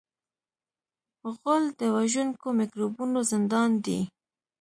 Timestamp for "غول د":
1.35-1.81